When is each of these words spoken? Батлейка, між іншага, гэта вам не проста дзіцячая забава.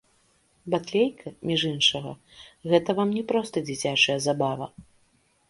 Батлейка, 0.73 1.27
між 1.49 1.65
іншага, 1.73 2.13
гэта 2.73 2.97
вам 3.01 3.09
не 3.19 3.23
проста 3.33 3.65
дзіцячая 3.69 4.19
забава. 4.29 4.65